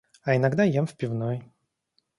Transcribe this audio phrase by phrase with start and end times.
[0.23, 1.43] А иногда ем в пивной.